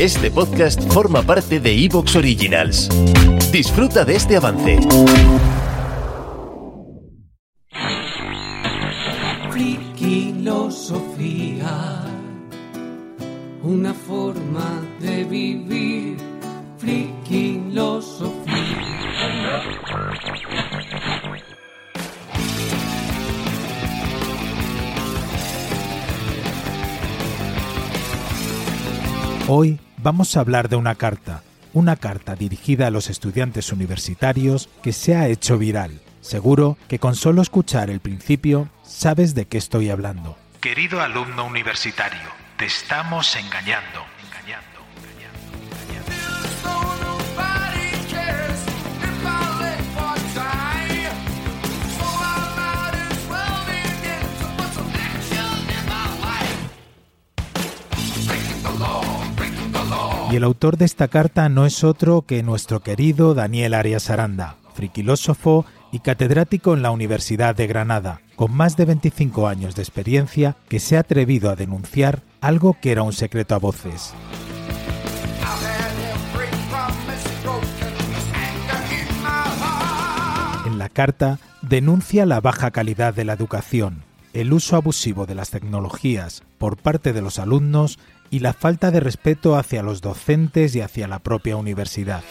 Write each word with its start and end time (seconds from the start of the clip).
Este 0.00 0.28
podcast 0.28 0.82
forma 0.92 1.22
parte 1.22 1.60
de 1.60 1.84
Evox 1.84 2.16
Originals. 2.16 2.88
Disfruta 3.52 4.04
de 4.04 4.16
este 4.16 4.36
avance. 4.36 4.80
Friquilosofía, 9.50 12.04
una 13.62 13.94
forma 13.94 14.82
de 15.00 15.22
vivir. 15.22 16.16
Friquilosofía. 16.76 18.34
Hoy 29.46 29.78
vamos 30.04 30.36
a 30.36 30.40
hablar 30.40 30.68
de 30.68 30.76
una 30.76 30.96
carta, 30.96 31.42
una 31.72 31.96
carta 31.96 32.36
dirigida 32.36 32.86
a 32.86 32.90
los 32.90 33.08
estudiantes 33.08 33.72
universitarios 33.72 34.68
que 34.82 34.92
se 34.92 35.16
ha 35.16 35.28
hecho 35.28 35.56
viral. 35.56 36.02
Seguro 36.20 36.76
que 36.88 36.98
con 36.98 37.16
solo 37.16 37.40
escuchar 37.40 37.88
el 37.88 38.00
principio 38.00 38.68
sabes 38.82 39.34
de 39.34 39.46
qué 39.46 39.56
estoy 39.56 39.88
hablando. 39.88 40.36
Querido 40.60 41.00
alumno 41.00 41.46
universitario, 41.46 42.28
te 42.58 42.66
estamos 42.66 43.34
engañando. 43.34 44.04
engañando, 44.26 44.73
Y 60.34 60.36
el 60.36 60.42
autor 60.42 60.78
de 60.78 60.84
esta 60.84 61.06
carta 61.06 61.48
no 61.48 61.64
es 61.64 61.84
otro 61.84 62.22
que 62.22 62.42
nuestro 62.42 62.80
querido 62.80 63.34
Daniel 63.34 63.72
Arias 63.72 64.10
Aranda, 64.10 64.56
friquilósofo 64.74 65.64
y 65.92 66.00
catedrático 66.00 66.74
en 66.74 66.82
la 66.82 66.90
Universidad 66.90 67.54
de 67.54 67.68
Granada, 67.68 68.20
con 68.34 68.52
más 68.52 68.76
de 68.76 68.84
25 68.84 69.46
años 69.46 69.76
de 69.76 69.82
experiencia 69.82 70.56
que 70.68 70.80
se 70.80 70.96
ha 70.96 71.00
atrevido 71.02 71.50
a 71.50 71.54
denunciar 71.54 72.22
algo 72.40 72.76
que 72.80 72.90
era 72.90 73.04
un 73.04 73.12
secreto 73.12 73.54
a 73.54 73.58
voces. 73.58 74.12
En 80.66 80.78
la 80.78 80.88
carta 80.88 81.38
denuncia 81.62 82.26
la 82.26 82.40
baja 82.40 82.72
calidad 82.72 83.14
de 83.14 83.24
la 83.24 83.34
educación, 83.34 84.02
el 84.32 84.52
uso 84.52 84.74
abusivo 84.74 85.26
de 85.26 85.36
las 85.36 85.50
tecnologías 85.50 86.42
por 86.58 86.76
parte 86.76 87.12
de 87.12 87.22
los 87.22 87.38
alumnos 87.38 88.00
y 88.34 88.40
la 88.40 88.52
falta 88.52 88.90
de 88.90 88.98
respeto 88.98 89.54
hacia 89.54 89.84
los 89.84 90.00
docentes 90.00 90.74
y 90.74 90.80
hacia 90.80 91.06
la 91.06 91.20
propia 91.20 91.56
universidad. 91.56 92.24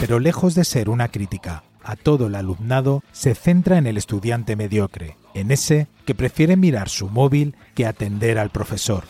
Pero 0.00 0.18
lejos 0.18 0.56
de 0.56 0.64
ser 0.64 0.90
una 0.90 1.06
crítica 1.06 1.62
a 1.84 1.94
todo 1.94 2.26
el 2.26 2.34
alumnado, 2.34 3.04
se 3.12 3.36
centra 3.36 3.78
en 3.78 3.86
el 3.86 3.96
estudiante 3.96 4.56
mediocre, 4.56 5.16
en 5.34 5.52
ese 5.52 5.86
que 6.04 6.16
prefiere 6.16 6.56
mirar 6.56 6.88
su 6.88 7.08
móvil 7.08 7.54
que 7.76 7.86
atender 7.86 8.40
al 8.40 8.50
profesor. 8.50 9.04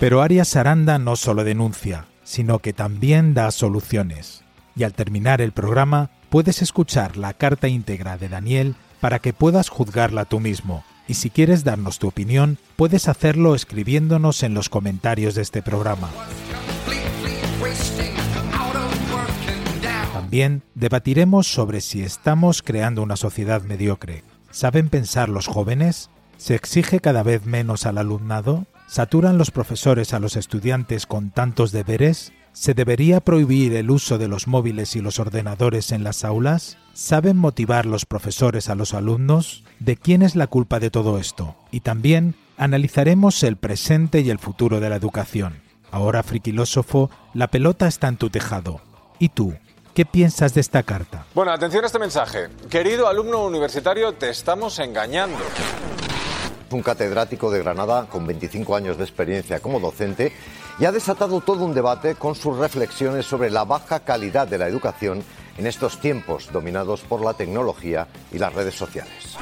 Pero 0.00 0.22
Arias 0.22 0.56
Aranda 0.56 0.98
no 0.98 1.14
solo 1.16 1.44
denuncia, 1.44 2.06
sino 2.24 2.60
que 2.60 2.72
también 2.72 3.34
da 3.34 3.50
soluciones. 3.50 4.44
Y 4.74 4.84
al 4.84 4.94
terminar 4.94 5.42
el 5.42 5.52
programa, 5.52 6.08
puedes 6.30 6.62
escuchar 6.62 7.18
la 7.18 7.34
carta 7.34 7.68
íntegra 7.68 8.16
de 8.16 8.30
Daniel 8.30 8.76
para 9.02 9.18
que 9.18 9.32
puedas 9.32 9.68
juzgarla 9.68 10.26
tú 10.26 10.38
mismo. 10.38 10.84
Y 11.08 11.14
si 11.14 11.28
quieres 11.28 11.64
darnos 11.64 11.98
tu 11.98 12.06
opinión, 12.06 12.56
puedes 12.76 13.08
hacerlo 13.08 13.56
escribiéndonos 13.56 14.44
en 14.44 14.54
los 14.54 14.68
comentarios 14.68 15.34
de 15.34 15.42
este 15.42 15.60
programa. 15.60 16.08
También 20.12 20.62
debatiremos 20.76 21.48
sobre 21.48 21.80
si 21.80 22.02
estamos 22.02 22.62
creando 22.62 23.02
una 23.02 23.16
sociedad 23.16 23.62
mediocre. 23.62 24.22
¿Saben 24.52 24.88
pensar 24.88 25.28
los 25.28 25.48
jóvenes? 25.48 26.08
¿Se 26.36 26.54
exige 26.54 27.00
cada 27.00 27.24
vez 27.24 27.44
menos 27.44 27.86
al 27.86 27.98
alumnado? 27.98 28.66
¿Saturan 28.86 29.36
los 29.36 29.50
profesores 29.50 30.14
a 30.14 30.20
los 30.20 30.36
estudiantes 30.36 31.06
con 31.06 31.30
tantos 31.30 31.72
deberes? 31.72 32.32
¿Se 32.52 32.74
debería 32.74 33.20
prohibir 33.20 33.74
el 33.74 33.90
uso 33.90 34.18
de 34.18 34.28
los 34.28 34.46
móviles 34.46 34.94
y 34.94 35.00
los 35.00 35.18
ordenadores 35.18 35.90
en 35.90 36.04
las 36.04 36.22
aulas? 36.22 36.76
¿Saben 36.92 37.38
motivar 37.38 37.86
los 37.86 38.04
profesores 38.04 38.68
a 38.68 38.74
los 38.74 38.92
alumnos? 38.92 39.64
¿De 39.78 39.96
quién 39.96 40.20
es 40.20 40.36
la 40.36 40.46
culpa 40.46 40.78
de 40.78 40.90
todo 40.90 41.18
esto? 41.18 41.56
Y 41.70 41.80
también 41.80 42.34
analizaremos 42.58 43.42
el 43.42 43.56
presente 43.56 44.20
y 44.20 44.28
el 44.28 44.38
futuro 44.38 44.80
de 44.80 44.90
la 44.90 44.96
educación. 44.96 45.62
Ahora, 45.90 46.22
friquilósofo, 46.22 47.10
la 47.32 47.48
pelota 47.48 47.86
está 47.88 48.08
en 48.08 48.18
tu 48.18 48.28
tejado. 48.28 48.82
¿Y 49.18 49.30
tú? 49.30 49.54
¿Qué 49.94 50.04
piensas 50.04 50.52
de 50.52 50.60
esta 50.60 50.82
carta? 50.82 51.24
Bueno, 51.34 51.52
atención 51.52 51.84
a 51.84 51.86
este 51.86 51.98
mensaje. 51.98 52.48
Querido 52.68 53.08
alumno 53.08 53.44
universitario, 53.46 54.12
te 54.12 54.28
estamos 54.28 54.78
engañando. 54.78 55.38
Un 56.72 56.82
catedrático 56.82 57.50
de 57.50 57.58
Granada 57.58 58.06
con 58.08 58.26
25 58.26 58.74
años 58.74 58.96
de 58.96 59.04
experiencia 59.04 59.60
como 59.60 59.78
docente 59.78 60.32
y 60.78 60.86
ha 60.86 60.92
desatado 60.92 61.42
todo 61.42 61.64
un 61.64 61.74
debate 61.74 62.14
con 62.14 62.34
sus 62.34 62.56
reflexiones 62.56 63.26
sobre 63.26 63.50
la 63.50 63.64
baja 63.64 64.00
calidad 64.00 64.48
de 64.48 64.56
la 64.56 64.68
educación 64.68 65.22
en 65.58 65.66
estos 65.66 66.00
tiempos 66.00 66.50
dominados 66.50 67.02
por 67.02 67.22
la 67.22 67.34
tecnología 67.34 68.08
y 68.32 68.38
las 68.38 68.54
redes 68.54 68.74
sociales. 68.74 69.36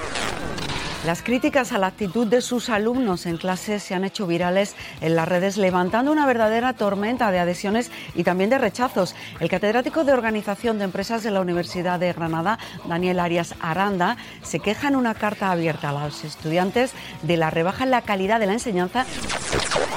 Las 1.06 1.22
críticas 1.22 1.72
a 1.72 1.78
la 1.78 1.86
actitud 1.86 2.26
de 2.26 2.42
sus 2.42 2.68
alumnos 2.68 3.24
en 3.24 3.38
clase 3.38 3.80
se 3.80 3.94
han 3.94 4.04
hecho 4.04 4.26
virales 4.26 4.74
en 5.00 5.16
las 5.16 5.26
redes, 5.26 5.56
levantando 5.56 6.12
una 6.12 6.26
verdadera 6.26 6.74
tormenta 6.74 7.30
de 7.30 7.38
adhesiones 7.38 7.90
y 8.14 8.22
también 8.22 8.50
de 8.50 8.58
rechazos. 8.58 9.14
El 9.40 9.48
catedrático 9.48 10.04
de 10.04 10.12
Organización 10.12 10.78
de 10.78 10.84
Empresas 10.84 11.22
de 11.22 11.30
la 11.30 11.40
Universidad 11.40 11.98
de 11.98 12.12
Granada, 12.12 12.58
Daniel 12.86 13.18
Arias 13.18 13.54
Aranda, 13.60 14.18
se 14.42 14.60
queja 14.60 14.88
en 14.88 14.96
una 14.96 15.14
carta 15.14 15.50
abierta 15.50 15.88
a 15.88 15.92
los 15.92 16.22
estudiantes 16.22 16.92
de 17.22 17.38
la 17.38 17.48
rebaja 17.48 17.84
en 17.84 17.92
la 17.92 18.02
calidad 18.02 18.38
de 18.38 18.46
la 18.46 18.52
enseñanza. 18.52 19.06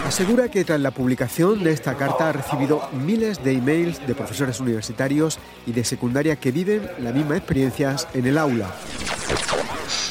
Asegura 0.07 0.47
que 0.47 0.63
tras 0.63 0.79
la 0.79 0.91
publicación 0.91 1.65
de 1.65 1.73
esta 1.73 1.95
carta 1.95 2.29
ha 2.29 2.31
recibido 2.31 2.81
miles 2.93 3.43
de 3.43 3.51
emails 3.51 4.07
de 4.07 4.15
profesores 4.15 4.61
universitarios 4.61 5.37
y 5.67 5.73
de 5.73 5.83
secundaria 5.83 6.37
que 6.37 6.53
viven 6.53 6.89
las 6.99 7.13
mismas 7.13 7.39
experiencias 7.39 8.07
en 8.13 8.25
el 8.25 8.37
aula. 8.37 8.71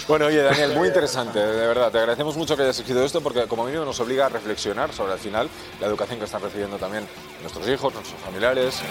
Bueno, 0.08 0.26
oye, 0.26 0.42
Daniel, 0.42 0.74
muy 0.74 0.88
interesante, 0.88 1.38
de 1.38 1.66
verdad. 1.66 1.90
Te 1.90 1.98
agradecemos 1.98 2.36
mucho 2.36 2.56
que 2.56 2.62
hayas 2.62 2.78
escrito 2.78 3.04
esto 3.04 3.20
porque, 3.20 3.46
como 3.46 3.64
mínimo, 3.64 3.84
nos 3.84 4.00
obliga 4.00 4.26
a 4.26 4.28
reflexionar 4.28 4.92
sobre, 4.92 5.12
al 5.12 5.18
final, 5.18 5.48
la 5.80 5.86
educación 5.86 6.18
que 6.18 6.24
están 6.24 6.42
recibiendo 6.42 6.76
también 6.76 7.06
nuestros 7.40 7.66
hijos, 7.68 7.94
nuestros 7.94 8.20
familiares. 8.20 8.82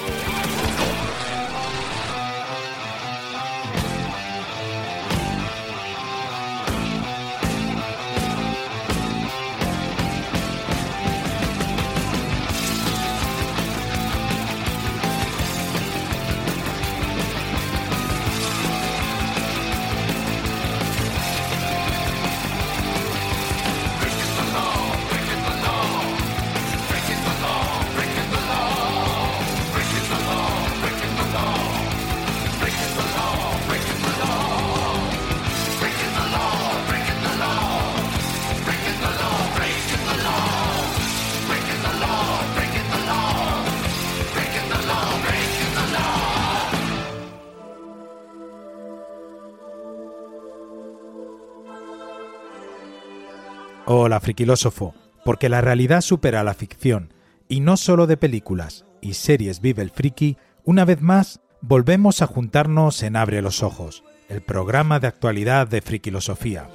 Hola, 53.94 54.22
friquilósofo, 54.22 54.96
porque 55.26 55.50
la 55.50 55.60
realidad 55.60 56.00
supera 56.00 56.46
la 56.46 56.54
ficción, 56.54 57.14
y 57.50 57.60
no 57.60 57.76
solo 57.76 58.08
de 58.08 58.16
películas 58.16 58.86
y 59.02 59.16
series 59.16 59.60
vive 59.60 59.82
el 59.82 59.90
friki, 59.90 60.38
una 60.64 60.86
vez 60.86 61.02
más 61.02 61.42
volvemos 61.60 62.22
a 62.22 62.28
juntarnos 62.28 63.04
en 63.04 63.18
Abre 63.18 63.42
los 63.42 63.64
Ojos, 63.64 64.06
el 64.30 64.44
programa 64.44 65.02
de 65.02 65.08
actualidad 65.08 65.68
de 65.68 65.82
Frikilosofía. 65.82 66.70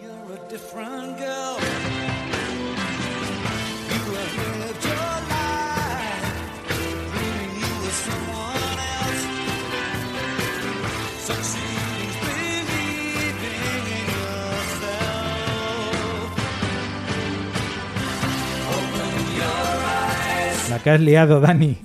Que 20.87 20.91
has 20.91 21.01
liado, 21.01 21.41
Dani. 21.41 21.83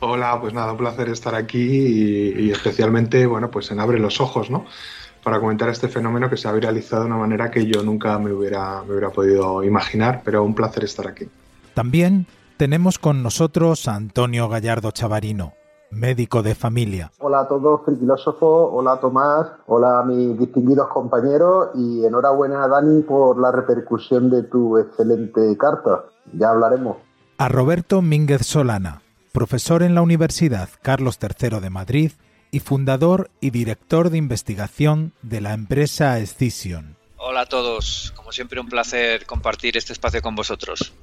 Hola, 0.00 0.40
pues 0.40 0.54
nada, 0.54 0.72
un 0.72 0.78
placer 0.78 1.10
estar 1.10 1.34
aquí 1.34 1.58
y, 1.58 2.46
y, 2.46 2.50
especialmente, 2.50 3.26
bueno, 3.26 3.50
pues 3.50 3.70
en 3.70 3.80
Abre 3.80 3.98
los 3.98 4.18
Ojos, 4.18 4.50
¿no? 4.50 4.64
Para 5.22 5.40
comentar 5.40 5.68
este 5.68 5.88
fenómeno 5.88 6.30
que 6.30 6.38
se 6.38 6.48
ha 6.48 6.52
viralizado 6.52 7.02
de 7.02 7.08
una 7.08 7.18
manera 7.18 7.50
que 7.50 7.66
yo 7.66 7.82
nunca 7.82 8.18
me 8.18 8.32
hubiera, 8.32 8.82
me 8.82 8.92
hubiera 8.92 9.10
podido 9.10 9.62
imaginar, 9.62 10.22
pero 10.24 10.42
un 10.42 10.54
placer 10.54 10.84
estar 10.84 11.06
aquí. 11.06 11.28
También 11.74 12.24
tenemos 12.56 12.98
con 12.98 13.22
nosotros 13.22 13.88
a 13.88 13.94
Antonio 13.94 14.48
Gallardo 14.48 14.90
Chavarino, 14.90 15.52
médico 15.90 16.42
de 16.42 16.54
familia. 16.54 17.12
Hola 17.18 17.40
a 17.40 17.48
todos, 17.48 17.82
frikilósofos, 17.84 18.70
hola 18.72 18.98
Tomás, 19.00 19.48
hola 19.66 19.98
a 19.98 20.02
mis 20.02 20.38
distinguidos 20.38 20.88
compañeros 20.88 21.72
y 21.74 22.06
enhorabuena 22.06 22.66
Dani 22.68 23.02
por 23.02 23.38
la 23.38 23.52
repercusión 23.52 24.30
de 24.30 24.44
tu 24.44 24.78
excelente 24.78 25.54
carta. 25.58 26.06
Ya 26.32 26.48
hablaremos. 26.52 27.05
A 27.38 27.48
Roberto 27.48 28.00
Mínguez 28.00 28.46
Solana, 28.46 29.02
profesor 29.32 29.82
en 29.82 29.94
la 29.94 30.00
Universidad 30.00 30.70
Carlos 30.80 31.18
III 31.20 31.60
de 31.60 31.68
Madrid 31.68 32.12
y 32.50 32.60
fundador 32.60 33.30
y 33.42 33.50
director 33.50 34.08
de 34.08 34.16
investigación 34.16 35.12
de 35.20 35.42
la 35.42 35.52
empresa 35.52 36.18
Escision. 36.18 36.96
Hola 37.18 37.42
a 37.42 37.46
todos, 37.46 38.14
como 38.16 38.32
siempre 38.32 38.58
un 38.58 38.68
placer 38.70 39.26
compartir 39.26 39.76
este 39.76 39.92
espacio 39.92 40.22
con 40.22 40.34
vosotros. 40.34 40.94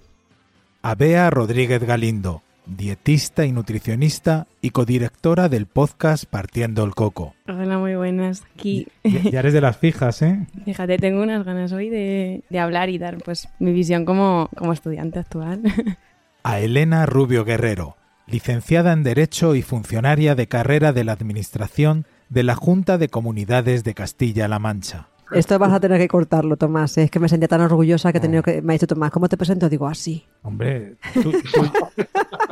A 0.81 0.95
Bea 0.95 1.29
Rodríguez 1.29 1.83
Galindo, 1.83 2.41
dietista 2.65 3.45
y 3.45 3.51
nutricionista 3.51 4.47
y 4.59 4.71
codirectora 4.71 5.49
del 5.49 5.67
podcast 5.67 6.25
Partiendo 6.25 6.83
el 6.83 6.95
Coco. 6.95 7.35
Hola, 7.47 7.77
muy 7.77 7.93
buenas. 7.93 8.41
Aquí. 8.55 8.87
Ya, 9.03 9.21
ya 9.29 9.39
eres 9.41 9.53
de 9.53 9.61
las 9.61 9.77
fijas, 9.77 10.23
¿eh? 10.23 10.47
Fíjate, 10.65 10.97
tengo 10.97 11.21
unas 11.21 11.45
ganas 11.45 11.71
hoy 11.73 11.89
de, 11.89 12.41
de 12.49 12.59
hablar 12.59 12.89
y 12.89 12.97
dar 12.97 13.19
pues 13.19 13.47
mi 13.59 13.71
visión 13.71 14.03
como, 14.03 14.49
como 14.57 14.73
estudiante 14.73 15.19
actual. 15.19 15.61
A 16.45 16.59
Elena 16.59 17.05
Rubio 17.05 17.45
Guerrero, 17.45 17.95
licenciada 18.27 18.91
en 18.91 19.03
Derecho 19.03 19.55
y 19.55 19.61
funcionaria 19.61 20.35
de 20.35 20.47
carrera 20.47 20.91
de 20.91 21.05
la 21.05 21.13
Administración 21.13 22.05
de 22.27 22.43
la 22.43 22.55
Junta 22.55 22.97
de 22.97 23.07
Comunidades 23.07 23.85
de 23.85 23.93
Castilla-La 23.93 24.59
Mancha. 24.59 25.12
Esto 25.33 25.57
vas 25.57 25.73
a 25.73 25.79
tener 25.79 25.99
que 25.99 26.07
cortarlo, 26.07 26.57
Tomás. 26.57 26.97
Es 26.97 27.09
que 27.09 27.19
me 27.19 27.27
sentía 27.27 27.47
tan 27.47 27.61
orgullosa 27.61 28.11
que 28.11 28.19
he 28.19 28.21
tenido 28.21 28.43
que... 28.43 28.61
Me 28.61 28.73
ha 28.73 28.75
dicho 28.75 28.87
Tomás, 28.87 29.11
¿cómo 29.11 29.27
te 29.27 29.37
presento? 29.37 29.67
Digo, 29.69 29.87
así. 29.87 30.25
Hombre, 30.43 30.95
tú, 31.13 31.31
tú, 31.31 31.61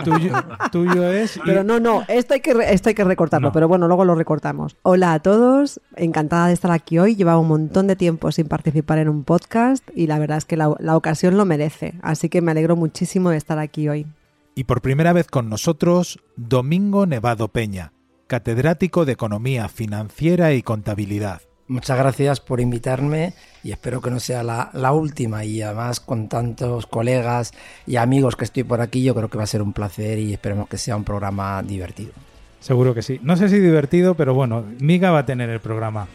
tuyo, 0.04 0.34
tuyo, 0.72 1.08
es... 1.12 1.40
Pero 1.46 1.64
no, 1.64 1.80
no, 1.80 2.04
esto 2.08 2.34
hay 2.34 2.40
que, 2.40 2.56
esto 2.70 2.90
hay 2.90 2.96
que 2.96 3.04
recortarlo, 3.04 3.50
no. 3.50 3.52
pero 3.54 3.68
bueno, 3.68 3.88
luego 3.88 4.06
lo 4.06 4.16
recortamos. 4.16 4.78
Hola 4.82 5.14
a 5.14 5.20
todos, 5.20 5.80
encantada 5.96 6.48
de 6.48 6.54
estar 6.54 6.72
aquí 6.72 6.98
hoy. 6.98 7.16
Llevaba 7.16 7.40
un 7.40 7.48
montón 7.48 7.88
de 7.88 7.96
tiempo 7.96 8.32
sin 8.32 8.48
participar 8.48 8.98
en 8.98 9.10
un 9.10 9.24
podcast 9.24 9.88
y 9.96 10.08
la 10.08 10.20
verdad 10.20 10.38
es 10.38 10.46
que 10.46 10.58
la, 10.58 10.74
la 10.80 10.98
ocasión 10.98 11.38
lo 11.38 11.46
merece. 11.46 11.94
Así 12.02 12.30
que 12.30 12.42
me 12.42 12.52
alegro 12.52 12.76
muchísimo 12.76 13.30
de 13.30 13.38
estar 13.38 13.60
aquí 13.60 13.90
hoy. 13.90 14.08
Y 14.56 14.66
por 14.66 14.82
primera 14.82 15.14
vez 15.14 15.28
con 15.28 15.50
nosotros, 15.50 16.20
Domingo 16.36 17.06
Nevado 17.06 17.48
Peña, 17.50 17.94
catedrático 18.28 19.06
de 19.06 19.14
Economía 19.14 19.70
Financiera 19.70 20.54
y 20.54 20.62
Contabilidad. 20.62 21.42
Muchas 21.72 21.98
gracias 21.98 22.42
por 22.42 22.60
invitarme 22.60 23.34
y 23.64 23.72
espero 23.72 24.02
que 24.02 24.12
no 24.12 24.20
sea 24.20 24.44
la, 24.44 24.72
la, 24.74 24.92
última 24.92 25.46
y 25.46 25.62
además 25.62 26.02
con 26.02 26.28
tantos 26.28 26.86
colegas 26.86 27.54
y 27.88 27.96
amigos 27.96 28.36
que 28.36 28.44
estoy 28.44 28.66
por 28.66 28.82
aquí 28.82 29.02
yo 29.04 29.16
creo 29.16 29.30
que 29.30 29.38
va 29.38 29.46
a 29.46 29.48
ser 29.48 29.62
un 29.62 29.72
placer 29.72 30.20
y 30.20 30.34
esperemos 30.34 30.68
que 30.68 30.78
sea 30.78 30.98
un 30.98 31.06
programa 31.06 31.64
divertido. 31.64 32.12
Seguro 32.60 32.94
que 32.94 33.02
sí. 33.02 33.22
No 33.24 33.38
sé 33.38 33.48
si 33.48 33.58
divertido, 33.58 34.16
pero 34.16 34.34
bueno, 34.34 34.66
Miga 34.82 35.12
va 35.12 35.20
a 35.20 35.26
tener 35.26 35.50
el 35.50 35.62
programa. 35.62 36.08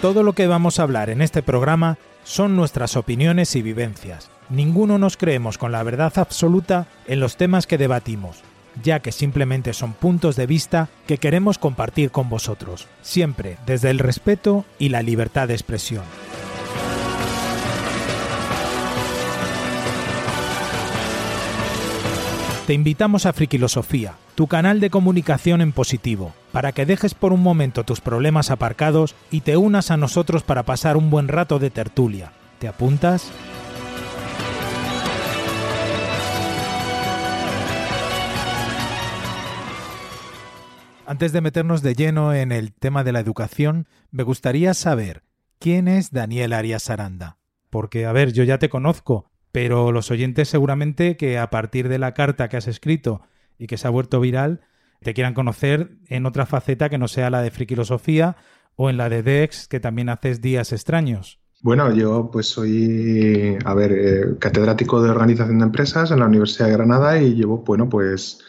Todo 0.00 0.22
lo 0.22 0.34
que 0.34 0.46
vamos 0.46 0.78
a 0.78 0.84
hablar 0.84 1.10
en 1.10 1.20
este 1.20 1.42
programa 1.42 1.98
son 2.22 2.54
nuestras 2.54 2.96
opiniones 2.96 3.56
y 3.56 3.62
vivencias. 3.62 4.30
Ninguno 4.48 4.98
nos 4.98 5.16
creemos 5.16 5.58
con 5.58 5.72
la 5.72 5.82
verdad 5.82 6.12
absoluta 6.16 6.86
en 7.06 7.18
los 7.18 7.36
temas 7.36 7.66
que 7.66 7.78
debatimos, 7.78 8.42
ya 8.82 9.00
que 9.00 9.10
simplemente 9.10 9.72
son 9.72 9.92
puntos 9.92 10.36
de 10.36 10.46
vista 10.46 10.88
que 11.08 11.18
queremos 11.18 11.58
compartir 11.58 12.12
con 12.12 12.28
vosotros, 12.28 12.86
siempre 13.02 13.58
desde 13.66 13.90
el 13.90 13.98
respeto 13.98 14.64
y 14.78 14.90
la 14.90 15.02
libertad 15.02 15.48
de 15.48 15.54
expresión. 15.54 16.04
Te 22.68 22.74
invitamos 22.74 23.26
a 23.26 23.32
Frikilosofía, 23.32 24.14
tu 24.34 24.48
canal 24.48 24.80
de 24.80 24.90
comunicación 24.90 25.60
en 25.60 25.72
positivo, 25.72 26.34
para 26.52 26.72
que 26.72 26.86
dejes 26.86 27.14
por 27.14 27.32
un 27.32 27.40
momento 27.40 27.84
tus 27.84 28.00
problemas 28.00 28.50
aparcados 28.50 29.14
y 29.30 29.42
te 29.42 29.56
unas 29.56 29.92
a 29.92 29.96
nosotros 29.96 30.42
para 30.42 30.64
pasar 30.64 30.96
un 30.96 31.10
buen 31.10 31.28
rato 31.28 31.60
de 31.60 31.70
tertulia. 31.70 32.32
¿Te 32.58 32.66
apuntas? 32.66 33.30
Antes 41.08 41.30
de 41.30 41.40
meternos 41.40 41.82
de 41.82 41.94
lleno 41.94 42.34
en 42.34 42.50
el 42.50 42.72
tema 42.72 43.04
de 43.04 43.12
la 43.12 43.20
educación, 43.20 43.86
me 44.10 44.24
gustaría 44.24 44.74
saber 44.74 45.22
quién 45.60 45.86
es 45.86 46.10
Daniel 46.10 46.52
Arias 46.52 46.90
Aranda. 46.90 47.38
Porque, 47.70 48.06
a 48.06 48.12
ver, 48.12 48.32
yo 48.32 48.42
ya 48.42 48.58
te 48.58 48.68
conozco, 48.68 49.30
pero 49.52 49.92
los 49.92 50.10
oyentes 50.10 50.48
seguramente 50.48 51.16
que 51.16 51.38
a 51.38 51.48
partir 51.48 51.88
de 51.88 52.00
la 52.00 52.12
carta 52.12 52.48
que 52.48 52.56
has 52.56 52.66
escrito 52.66 53.20
y 53.56 53.68
que 53.68 53.78
se 53.78 53.86
ha 53.86 53.90
vuelto 53.90 54.18
viral, 54.18 54.62
te 55.00 55.14
quieran 55.14 55.34
conocer 55.34 55.96
en 56.08 56.26
otra 56.26 56.44
faceta 56.44 56.88
que 56.88 56.98
no 56.98 57.06
sea 57.06 57.30
la 57.30 57.40
de 57.40 57.52
Frikilosofía 57.52 58.36
o 58.74 58.90
en 58.90 58.96
la 58.96 59.08
de 59.08 59.22
Dex, 59.22 59.68
que 59.68 59.78
también 59.78 60.08
haces 60.08 60.40
días 60.40 60.72
extraños. 60.72 61.38
Bueno, 61.62 61.94
yo 61.94 62.30
pues 62.32 62.48
soy, 62.48 63.56
a 63.64 63.74
ver, 63.74 63.92
eh, 63.92 64.38
catedrático 64.40 65.00
de 65.00 65.10
organización 65.10 65.60
de 65.60 65.66
empresas 65.66 66.10
en 66.10 66.18
la 66.18 66.26
Universidad 66.26 66.66
de 66.66 66.72
Granada 66.72 67.22
y 67.22 67.34
llevo, 67.34 67.58
bueno, 67.58 67.88
pues 67.88 68.40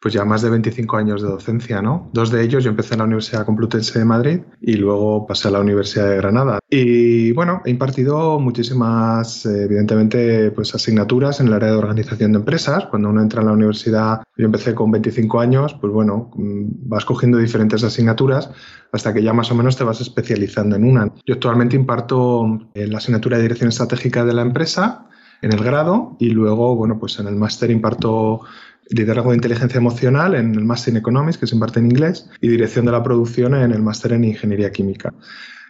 pues 0.00 0.14
ya 0.14 0.24
más 0.24 0.42
de 0.42 0.50
25 0.50 0.96
años 0.96 1.22
de 1.22 1.28
docencia, 1.28 1.80
¿no? 1.82 2.10
Dos 2.12 2.30
de 2.30 2.42
ellos 2.42 2.64
yo 2.64 2.70
empecé 2.70 2.94
en 2.94 2.98
la 2.98 3.04
Universidad 3.04 3.46
Complutense 3.46 3.98
de 3.98 4.04
Madrid 4.04 4.40
y 4.60 4.74
luego 4.74 5.26
pasé 5.26 5.48
a 5.48 5.50
la 5.52 5.60
Universidad 5.60 6.10
de 6.10 6.16
Granada. 6.16 6.58
Y 6.68 7.32
bueno, 7.32 7.62
he 7.64 7.70
impartido 7.70 8.38
muchísimas, 8.38 9.46
evidentemente, 9.46 10.50
pues 10.50 10.74
asignaturas 10.74 11.40
en 11.40 11.48
el 11.48 11.54
área 11.54 11.70
de 11.70 11.76
organización 11.76 12.32
de 12.32 12.38
empresas. 12.38 12.86
Cuando 12.86 13.08
uno 13.08 13.22
entra 13.22 13.40
en 13.40 13.46
la 13.46 13.52
universidad, 13.52 14.22
yo 14.36 14.44
empecé 14.44 14.74
con 14.74 14.90
25 14.90 15.40
años, 15.40 15.74
pues 15.80 15.92
bueno, 15.92 16.30
vas 16.36 17.04
cogiendo 17.04 17.38
diferentes 17.38 17.82
asignaturas 17.82 18.50
hasta 18.92 19.12
que 19.12 19.22
ya 19.22 19.32
más 19.32 19.50
o 19.50 19.54
menos 19.54 19.76
te 19.76 19.84
vas 19.84 20.00
especializando 20.00 20.76
en 20.76 20.84
una. 20.84 21.12
Yo 21.26 21.34
actualmente 21.34 21.76
imparto 21.76 22.70
en 22.74 22.92
la 22.92 22.98
asignatura 22.98 23.36
de 23.36 23.44
dirección 23.44 23.68
estratégica 23.68 24.24
de 24.24 24.34
la 24.34 24.42
empresa 24.42 25.06
en 25.42 25.52
el 25.52 25.62
grado 25.62 26.16
y 26.18 26.30
luego, 26.30 26.76
bueno, 26.76 26.98
pues 26.98 27.18
en 27.18 27.26
el 27.26 27.36
máster 27.36 27.70
imparto 27.70 28.42
liderazgo 28.88 29.30
de 29.30 29.36
inteligencia 29.36 29.78
emocional 29.78 30.34
en 30.34 30.54
el 30.54 30.64
Master 30.64 30.94
in 30.94 30.98
Economics, 30.98 31.38
que 31.38 31.46
se 31.46 31.54
imparte 31.54 31.80
en 31.80 31.86
inglés, 31.86 32.28
y 32.40 32.48
dirección 32.48 32.86
de 32.86 32.92
la 32.92 33.02
producción 33.02 33.54
en 33.54 33.72
el 33.72 33.82
Máster 33.82 34.12
en 34.12 34.24
Ingeniería 34.24 34.70
Química. 34.70 35.12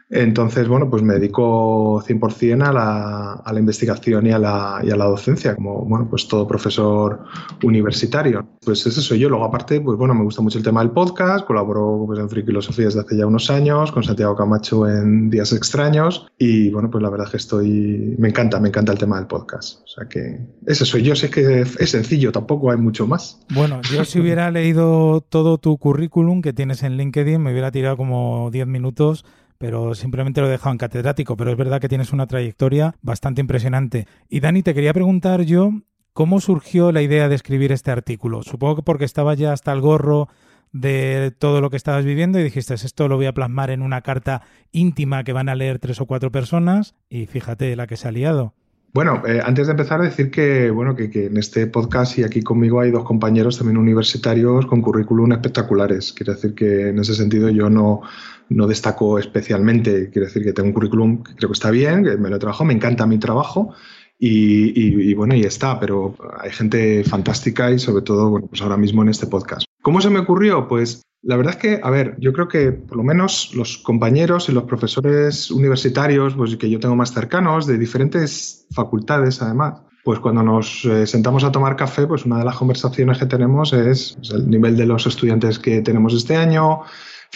Entonces, 0.09 0.69
bueno, 0.69 0.89
pues 0.89 1.03
me 1.03 1.15
dedico 1.15 2.01
100% 2.03 2.65
a 2.65 2.73
la, 2.73 3.33
a 3.33 3.53
la 3.53 3.59
investigación 3.59 4.27
y 4.27 4.31
a 4.31 4.39
la, 4.39 4.83
docencia, 5.07 5.57
como, 5.57 5.85
bueno, 5.85 6.07
pues 6.09 6.29
todo 6.29 6.47
profesor 6.47 7.25
universitario. 7.63 8.47
Pues 8.65 8.87
ese 8.87 9.01
soy 9.01 9.19
yo. 9.19 9.29
Luego, 9.29 9.45
aparte, 9.45 9.81
pues 9.81 9.99
bueno, 9.99 10.15
me 10.15 10.23
gusta 10.23 10.43
mucho 10.43 10.59
el 10.59 10.65
tema 10.65 10.81
del 10.81 10.93
podcast, 10.93 11.45
colaboro 11.45 12.05
pues, 12.07 12.21
en 12.21 12.29
Frikilosofía 12.29 12.87
desde 12.87 13.01
hace 13.01 13.17
ya 13.17 13.27
unos 13.27 13.51
años, 13.51 13.91
con 13.91 14.05
Santiago 14.05 14.37
Camacho 14.37 14.89
en 14.89 15.29
Días 15.29 15.53
Extraños, 15.53 16.29
y 16.39 16.71
bueno, 16.71 16.91
pues 16.91 17.03
la 17.03 17.11
verdad 17.11 17.27
es 17.27 17.31
que 17.33 17.37
estoy, 17.39 18.15
me 18.19 18.29
encanta, 18.29 18.61
me 18.61 18.69
encanta 18.69 18.93
el 18.93 18.99
tema 18.99 19.17
del 19.17 19.27
podcast. 19.27 19.83
O 19.83 19.89
sea 19.89 20.09
que 20.09 20.39
ese 20.67 20.85
soy 20.85 21.03
yo, 21.03 21.17
sé 21.17 21.31
que 21.31 21.63
es 21.63 21.91
sencillo, 21.91 22.31
tampoco 22.31 22.71
hay 22.71 22.77
mucho 22.77 23.07
más. 23.07 23.41
Bueno, 23.53 23.81
yo 23.93 24.05
si 24.05 24.21
hubiera 24.21 24.51
leído 24.51 25.21
todo 25.21 25.59
tu 25.59 25.77
currículum 25.79 26.43
que 26.43 26.53
tienes 26.53 26.83
en 26.85 26.97
LinkedIn, 26.97 27.43
me 27.43 27.51
hubiera 27.51 27.73
tirado 27.73 27.97
como 27.97 28.51
10 28.53 28.67
minutos 28.69 29.25
pero 29.59 29.95
simplemente 29.95 30.41
lo 30.41 30.49
he 30.49 30.51
dejado 30.51 30.73
en 30.73 30.79
catedrático, 30.79 31.37
pero 31.37 31.51
es 31.51 31.57
verdad 31.57 31.81
que 31.81 31.89
tienes 31.89 32.13
una 32.13 32.27
trayectoria 32.27 32.95
bastante 33.03 33.41
impresionante. 33.41 34.07
Y 34.29 34.41
Dani, 34.41 34.63
te 34.63 34.75
quería 34.75 34.93
preguntar 34.93 35.43
yo, 35.43 35.73
¿Cómo 36.17 36.41
surgió 36.41 36.93
la 36.93 37.03
idea 37.03 37.29
de 37.29 37.35
escribir 37.35 37.73
este 37.73 37.91
artículo? 37.91 38.43
Supongo 38.43 38.77
que 38.77 38.83
porque 38.83 39.05
estaba 39.05 39.35
ya 39.35 39.53
hasta 39.53 39.71
el 39.71 39.83
gorro 39.83 40.29
de 40.73 41.31
todo 41.39 41.61
lo 41.61 41.69
que 41.69 41.77
estabas 41.77 42.07
viviendo 42.07 42.41
y 42.41 42.43
dijiste, 42.43 42.73
esto 42.73 43.07
lo 43.07 43.17
voy 43.17 43.27
a 43.27 43.35
plasmar 43.35 43.69
en 43.71 43.83
una 43.83 44.01
carta 44.01 44.41
íntima 44.73 45.25
que 45.25 45.35
van 45.35 45.51
a 45.51 45.55
leer 45.55 45.79
tres 45.79 46.01
o 46.01 46.07
cuatro 46.07 46.33
personas 46.33 46.95
y 47.11 47.27
fíjate 47.27 47.77
la 47.77 47.87
que 47.87 47.99
se 47.99 48.09
ha 48.09 48.13
liado. 48.13 48.55
Bueno, 48.97 49.23
eh, 49.27 49.43
antes 49.45 49.67
de 49.67 49.73
empezar, 49.73 50.01
decir 50.01 50.31
que, 50.31 50.71
bueno, 50.71 50.97
que, 50.97 51.11
que, 51.11 51.27
en 51.27 51.37
este 51.37 51.67
podcast 51.67 52.17
y 52.17 52.25
aquí 52.25 52.41
conmigo 52.41 52.81
hay 52.81 52.91
dos 52.91 53.05
compañeros 53.05 53.59
también 53.59 53.77
universitarios 53.77 54.65
con 54.65 54.81
currículum 54.81 55.33
espectaculares. 55.33 56.15
Quiero 56.15 56.33
decir 56.33 56.55
que 56.55 56.89
en 56.89 56.99
ese 56.99 57.15
sentido 57.15 57.51
yo 57.51 57.69
no, 57.69 58.01
no 58.49 58.67
destaco 58.67 59.19
especialmente. 59.19 60.09
Quiero 60.09 60.29
decir 60.29 60.43
que 60.43 60.55
tengo 60.55 60.69
un 60.69 60.73
currículum 60.73 61.23
que 61.23 61.35
creo 61.35 61.51
que 61.51 61.53
está 61.53 61.71
bien, 61.71 62.05
que 62.05 62.17
me 62.17 62.31
lo 62.31 62.37
he 62.37 62.39
trabajado, 62.39 62.65
me 62.65 62.73
encanta 62.73 63.07
mi 63.07 63.19
trabajo 63.19 63.75
y, 64.19 65.13
bueno, 65.13 65.35
y 65.35 65.43
está, 65.43 65.79
pero 65.79 66.15
hay 66.39 66.51
gente 66.53 67.05
fantástica 67.05 67.71
y 67.71 67.79
sobre 67.79 68.03
todo, 68.03 68.31
bueno, 68.31 68.47
pues 68.47 68.63
ahora 68.63 68.79
mismo 68.79 69.03
en 69.03 69.11
este 69.11 69.27
podcast. 69.27 69.67
¿Cómo 69.83 70.01
se 70.01 70.09
me 70.09 70.21
ocurrió? 70.21 70.69
Pues 70.69 71.03
la 71.27 71.37
verdad 71.37 71.55
es 71.55 71.61
que, 71.61 71.81
a 71.83 71.91
ver, 71.91 72.15
yo 72.21 72.33
creo 72.33 72.47
que 72.47 72.71
por 72.71 72.97
lo 72.97 73.03
menos 73.03 73.51
los 73.53 73.79
compañeros 73.79 74.49
y 74.49 74.53
los 74.53 74.63
profesores 74.63 75.51
universitarios, 75.51 76.35
pues 76.35 76.57
que 76.57 76.71
yo 76.71 76.79
tengo 76.79 76.95
más 76.95 77.13
cercanos, 77.13 77.67
de 77.67 77.79
diferentes 77.79 78.65
facultades 78.71 79.43
además, 79.43 79.83
pues 80.05 80.21
cuando 80.21 80.45
nos 80.45 80.85
eh, 80.85 81.05
sentamos 81.05 81.43
a 81.43 81.51
tomar 81.51 81.75
café, 81.75 82.07
pues 82.07 82.25
una 82.27 82.39
de 82.39 82.45
las 82.45 82.55
conversaciones 82.55 83.19
que 83.19 83.27
tenemos 83.27 83.73
es 83.73 84.15
pues, 84.17 84.31
el 84.31 84.49
nivel 84.49 84.77
de 84.77 84.87
los 84.87 85.05
estudiantes 85.05 85.59
que 85.59 85.83
tenemos 85.83 86.15
este 86.15 86.37
año, 86.37 86.83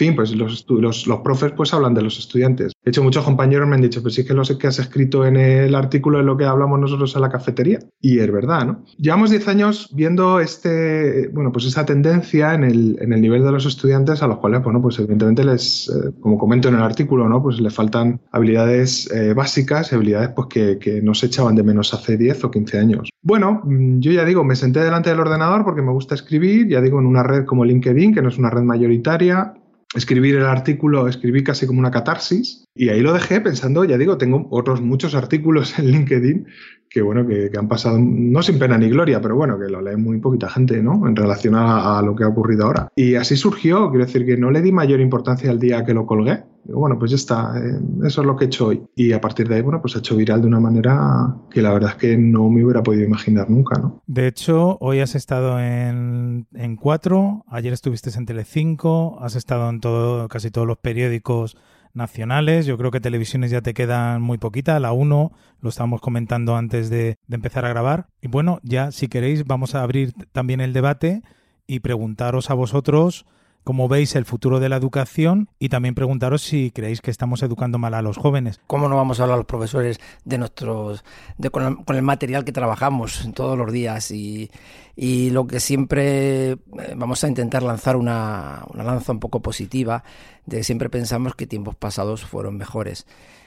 fin, 0.01 0.15
pues 0.15 0.35
los, 0.35 0.65
los, 0.67 1.19
profes 1.23 1.51
pues 1.51 1.73
hablan 1.75 1.93
de 1.93 2.01
los 2.01 2.17
estudiantes. 2.17 2.73
De 2.83 2.89
hecho, 2.89 3.03
muchos 3.03 3.23
compañeros 3.23 3.67
me 3.67 3.75
han 3.75 3.81
dicho, 3.81 4.01
pues 4.01 4.15
sí 4.15 4.25
que 4.25 4.33
lo 4.33 4.43
sé 4.43 4.57
que 4.57 4.65
has 4.65 4.79
escrito 4.79 5.27
en 5.27 5.35
el 5.35 5.75
artículo 5.75 6.17
de 6.17 6.23
lo 6.23 6.35
que 6.37 6.45
hablamos 6.45 6.79
nosotros 6.79 7.15
en 7.15 7.21
la 7.21 7.29
cafetería. 7.29 7.77
Y 7.99 8.17
es 8.17 8.31
verdad, 8.31 8.65
¿no? 8.65 8.83
Llevamos 8.97 9.29
10 9.29 9.47
años 9.47 9.89
viendo 9.93 10.39
este, 10.39 11.27
bueno, 11.27 11.51
pues 11.51 11.65
esa 11.65 11.85
tendencia 11.85 12.55
en 12.55 12.63
el, 12.63 12.97
en 12.99 13.13
el 13.13 13.21
nivel 13.21 13.43
de 13.43 13.51
los 13.51 13.67
estudiantes 13.67 14.23
a 14.23 14.27
los 14.27 14.39
cuales, 14.39 14.63
bueno, 14.63 14.81
pues 14.81 14.97
evidentemente 14.97 15.43
les, 15.43 15.87
eh, 15.89 16.11
como 16.19 16.39
comento 16.39 16.69
en 16.69 16.75
el 16.75 16.81
artículo, 16.81 17.29
¿no? 17.29 17.43
Pues 17.43 17.59
les 17.59 17.73
faltan 17.73 18.21
habilidades 18.31 19.07
eh, 19.11 19.35
básicas 19.35 19.91
y 19.91 19.95
habilidades 19.95 20.29
pues 20.29 20.47
que, 20.47 20.79
que 20.79 21.03
no 21.03 21.13
se 21.13 21.27
echaban 21.27 21.53
de 21.53 21.61
menos 21.61 21.93
hace 21.93 22.17
10 22.17 22.43
o 22.45 22.49
15 22.49 22.79
años. 22.79 23.09
Bueno, 23.21 23.61
mm, 23.63 23.99
yo 23.99 24.11
ya 24.11 24.25
digo, 24.25 24.43
me 24.43 24.55
senté 24.55 24.79
delante 24.79 25.11
del 25.11 25.19
ordenador 25.19 25.63
porque 25.63 25.83
me 25.83 25.91
gusta 25.91 26.15
escribir, 26.15 26.67
ya 26.67 26.81
digo, 26.81 26.99
en 26.99 27.05
una 27.05 27.21
red 27.21 27.45
como 27.45 27.65
LinkedIn, 27.65 28.15
que 28.15 28.23
no 28.23 28.29
es 28.29 28.39
una 28.39 28.49
red 28.49 28.63
mayoritaria, 28.63 29.53
escribir 29.93 30.35
el 30.35 30.45
artículo, 30.45 31.07
escribí 31.07 31.43
casi 31.43 31.67
como 31.67 31.79
una 31.79 31.91
catarsis 31.91 32.65
y 32.73 32.89
ahí 32.89 33.01
lo 33.01 33.13
dejé 33.13 33.41
pensando, 33.41 33.83
ya 33.83 33.97
digo, 33.97 34.17
tengo 34.17 34.47
otros 34.51 34.81
muchos 34.81 35.15
artículos 35.15 35.77
en 35.79 35.91
LinkedIn 35.91 36.47
que 36.91 37.01
bueno, 37.01 37.25
que, 37.25 37.49
han 37.57 37.69
pasado 37.69 37.97
no 37.99 38.43
sin 38.43 38.59
pena 38.59 38.77
ni 38.77 38.89
gloria, 38.89 39.21
pero 39.21 39.35
bueno, 39.35 39.57
que 39.57 39.69
lo 39.69 39.81
lee 39.81 39.95
muy 39.95 40.19
poquita 40.19 40.49
gente, 40.49 40.83
¿no? 40.83 41.07
En 41.07 41.15
relación 41.15 41.55
a, 41.55 42.01
lo 42.01 42.15
que 42.15 42.25
ha 42.25 42.27
ocurrido 42.27 42.65
ahora. 42.65 42.89
Y 42.95 43.15
así 43.15 43.37
surgió, 43.37 43.89
quiero 43.89 44.05
decir 44.05 44.25
que 44.25 44.35
no 44.35 44.51
le 44.51 44.61
di 44.61 44.73
mayor 44.73 44.99
importancia 44.99 45.49
al 45.49 45.59
día 45.59 45.85
que 45.85 45.93
lo 45.93 46.05
colgué. 46.05 46.43
Digo, 46.63 46.79
bueno, 46.79 46.99
pues 46.99 47.11
ya 47.11 47.15
está, 47.15 47.53
eh, 47.57 47.79
eso 48.05 48.21
es 48.21 48.27
lo 48.27 48.35
que 48.35 48.43
he 48.43 48.47
hecho 48.47 48.67
hoy. 48.67 48.83
Y 48.95 49.13
a 49.13 49.21
partir 49.21 49.47
de 49.47 49.55
ahí, 49.55 49.61
bueno, 49.61 49.81
pues 49.81 49.95
ha 49.95 49.99
hecho 49.99 50.17
viral 50.17 50.41
de 50.41 50.47
una 50.47 50.59
manera 50.59 51.33
que 51.49 51.61
la 51.61 51.71
verdad 51.71 51.91
es 51.91 51.95
que 51.95 52.17
no 52.17 52.49
me 52.49 52.63
hubiera 52.63 52.83
podido 52.83 53.03
imaginar 53.03 53.49
nunca, 53.49 53.79
¿no? 53.79 54.03
De 54.05 54.27
hecho, 54.27 54.77
hoy 54.81 54.99
has 54.99 55.15
estado 55.15 55.59
en, 55.59 56.45
en 56.53 56.75
Cuatro, 56.75 57.45
ayer 57.47 57.73
estuviste 57.73 58.11
en 58.15 58.25
Telecinco, 58.25 59.17
has 59.21 59.35
estado 59.35 59.69
en 59.69 59.79
todo, 59.81 60.27
casi 60.29 60.51
todos 60.51 60.67
los 60.67 60.77
periódicos 60.77 61.57
nacionales. 61.93 62.65
Yo 62.65 62.77
creo 62.77 62.91
que 62.91 62.99
televisiones 62.99 63.51
ya 63.51 63.61
te 63.61 63.73
quedan 63.73 64.21
muy 64.21 64.37
poquita, 64.37 64.79
la 64.79 64.91
1, 64.91 65.31
lo 65.59 65.69
estábamos 65.69 66.01
comentando 66.01 66.55
antes 66.55 66.89
de, 66.89 67.17
empezar 67.29 67.65
a 67.65 67.69
grabar. 67.69 68.07
Y 68.21 68.27
bueno, 68.27 68.59
ya 68.63 68.91
si 68.91 69.07
queréis 69.07 69.45
vamos 69.45 69.75
a 69.75 69.83
abrir 69.83 70.13
también 70.31 70.61
el 70.61 70.73
debate 70.73 71.21
y 71.67 71.79
preguntaros 71.79 72.49
a 72.49 72.53
vosotros 72.53 73.25
cómo 73.63 73.87
veis 73.87 74.15
el 74.15 74.25
futuro 74.25 74.59
de 74.59 74.69
la 74.69 74.77
educación 74.77 75.49
y 75.59 75.69
también 75.69 75.93
preguntaros 75.93 76.41
si 76.41 76.71
creéis 76.71 76.99
que 76.99 77.11
estamos 77.11 77.43
educando 77.43 77.77
mal 77.77 77.93
a 77.93 78.01
los 78.01 78.17
jóvenes. 78.17 78.59
¿Cómo 78.65 78.89
no 78.89 78.95
vamos 78.95 79.19
a 79.19 79.23
hablar 79.23 79.35
a 79.35 79.37
los 79.37 79.45
profesores 79.45 79.99
de 80.25 80.37
nuestros, 80.39 81.03
de, 81.37 81.51
con, 81.51 81.83
el 81.87 82.01
material 82.01 82.43
que 82.43 82.51
trabajamos 82.51 83.29
todos 83.35 83.57
los 83.57 83.71
días 83.71 84.09
y, 84.11 84.49
y 84.95 85.29
lo 85.29 85.47
que 85.47 85.59
siempre 85.59 86.51
eh, 86.51 86.57
vamos 86.95 87.23
a 87.23 87.27
intentar 87.27 87.63
lanzar 87.63 87.95
una, 87.95 88.63
una 88.73 88.83
lanza 88.83 89.11
un 89.11 89.19
poco 89.19 89.41
positiva 89.41 90.03
de 90.45 90.63
siempre 90.63 90.89
pensamos 90.89 91.35
que 91.35 91.47
tiempos 91.47 91.75
pasados 91.75 92.25
fueron 92.25 92.57
mejores 92.57 93.05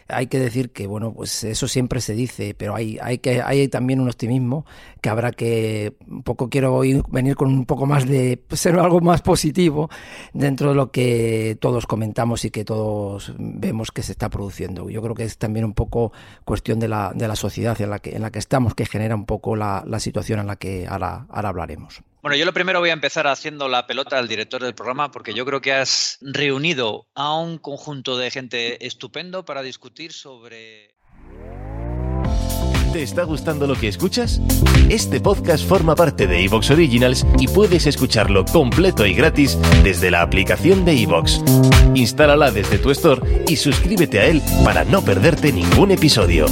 hay 0.08 0.26
que 0.26 0.38
decir 0.38 0.70
que, 0.70 0.86
bueno, 0.86 1.12
pues 1.14 1.44
eso 1.44 1.66
siempre 1.66 2.00
se 2.00 2.14
dice, 2.14 2.54
pero 2.54 2.74
hay, 2.74 2.98
hay, 3.00 3.18
que, 3.18 3.40
hay 3.42 3.68
también 3.68 4.00
un 4.00 4.08
optimismo 4.08 4.66
que 5.00 5.08
habrá 5.08 5.32
que, 5.32 5.94
un 6.06 6.22
poco 6.22 6.50
quiero 6.50 6.80
venir 7.08 7.36
con 7.36 7.48
un 7.48 7.64
poco 7.64 7.86
más 7.86 8.06
de, 8.06 8.42
ser 8.52 8.78
algo 8.78 9.00
más 9.00 9.22
positivo 9.22 9.88
dentro 10.32 10.70
de 10.70 10.74
lo 10.74 10.90
que 10.90 11.56
todos 11.60 11.86
comentamos 11.86 12.44
y 12.44 12.50
que 12.50 12.64
todos 12.64 13.34
vemos 13.38 13.90
que 13.90 14.02
se 14.02 14.12
está 14.12 14.28
produciendo. 14.28 14.90
Yo 14.90 15.00
creo 15.02 15.14
que 15.14 15.24
es 15.24 15.38
también 15.38 15.64
un 15.64 15.74
poco 15.74 16.12
cuestión 16.44 16.78
de 16.80 16.88
la, 16.88 17.12
de 17.14 17.26
la 17.26 17.36
sociedad 17.36 17.80
en 17.80 17.90
la, 17.90 17.98
que, 17.98 18.14
en 18.14 18.22
la 18.22 18.30
que 18.30 18.38
estamos 18.38 18.74
que 18.74 18.86
genera 18.86 19.14
un 19.14 19.24
poco 19.24 19.56
la, 19.56 19.84
la 19.86 20.00
situación 20.00 20.40
en 20.40 20.46
la 20.46 20.56
que 20.56 20.86
ahora, 20.86 21.26
ahora 21.34 21.48
hablaremos. 21.48 22.00
Bueno, 22.22 22.36
yo 22.36 22.44
lo 22.44 22.54
primero 22.54 22.80
voy 22.80 22.90
a 22.90 22.94
empezar 22.94 23.26
haciendo 23.26 23.68
la 23.68 23.86
pelota 23.86 24.18
al 24.18 24.28
director 24.28 24.62
del 24.62 24.74
programa 24.74 25.10
porque 25.10 25.34
yo 25.34 25.44
creo 25.44 25.60
que 25.60 25.72
has 25.72 26.18
reunido 26.22 27.06
a 27.14 27.36
un 27.36 27.58
conjunto 27.58 28.16
de 28.16 28.30
gente 28.30 28.86
estupendo 28.86 29.44
para 29.44 29.62
discutir 29.62 30.12
sobre... 30.12 30.94
¿Te 32.92 33.02
está 33.02 33.24
gustando 33.24 33.66
lo 33.66 33.74
que 33.74 33.88
escuchas? 33.88 34.40
Este 34.88 35.20
podcast 35.20 35.68
forma 35.68 35.96
parte 35.96 36.28
de 36.28 36.44
Evox 36.44 36.70
Originals 36.70 37.26
y 37.40 37.48
puedes 37.48 37.88
escucharlo 37.88 38.44
completo 38.44 39.04
y 39.04 39.14
gratis 39.14 39.58
desde 39.82 40.12
la 40.12 40.22
aplicación 40.22 40.84
de 40.84 41.02
Evox. 41.02 41.42
Instálala 41.96 42.52
desde 42.52 42.78
tu 42.78 42.92
store 42.92 43.44
y 43.48 43.56
suscríbete 43.56 44.20
a 44.20 44.26
él 44.26 44.40
para 44.64 44.84
no 44.84 45.02
perderte 45.02 45.52
ningún 45.52 45.90
episodio. 45.90 46.46